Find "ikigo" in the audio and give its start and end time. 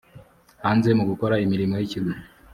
1.87-2.11